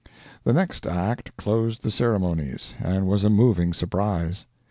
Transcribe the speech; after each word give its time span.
The 0.43 0.51
next 0.51 0.87
act 0.87 1.37
closed 1.37 1.83
the 1.83 1.91
ceremonies, 1.91 2.73
and 2.79 3.05
was 3.07 3.23
a 3.23 3.29
moving 3.29 3.71
surprise. 3.71 4.47